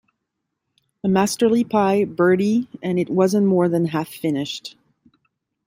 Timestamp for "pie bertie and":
1.63-2.97